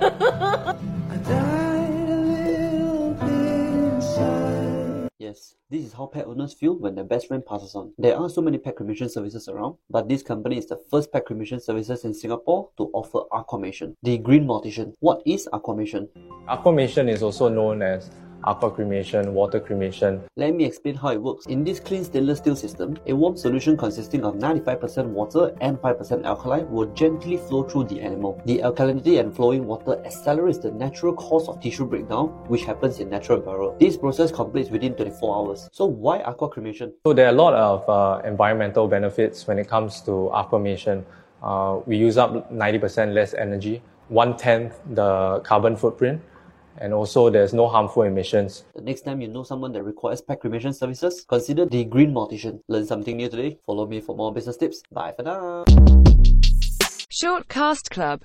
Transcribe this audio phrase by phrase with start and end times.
[5.30, 7.92] Yes, this is how pet owners feel when their best friend passes on.
[7.98, 11.26] There are so many pet cremation services around, but this company is the first pet
[11.26, 13.94] cremation services in Singapore to offer aquamation.
[14.02, 14.94] The green mortician.
[15.00, 16.08] What is aquamation?
[16.48, 18.10] Aquamation is also known as
[18.44, 20.20] aqua cremation, water cremation.
[20.36, 21.46] Let me explain how it works.
[21.46, 26.24] In this clean stainless steel system, a warm solution consisting of 95% water and 5%
[26.24, 28.40] alkali will gently flow through the animal.
[28.46, 33.10] The alkalinity and flowing water accelerates the natural course of tissue breakdown, which happens in
[33.10, 33.76] natural burial.
[33.78, 35.68] This process completes within 24 hours.
[35.72, 36.92] So why aqua cremation?
[37.06, 41.04] So there are a lot of uh, environmental benefits when it comes to aquamation.
[41.42, 46.20] Uh, we use up 90% less energy, one tenth the carbon footprint,
[46.80, 48.64] and also there's no harmful emissions.
[48.74, 52.60] The next time you know someone that requires pet cremation services, consider the Green Mortician.
[52.68, 53.58] Learn something new today.
[53.64, 54.82] Follow me for more business tips.
[54.90, 55.64] Bye for now.
[57.12, 58.18] Shortcast Club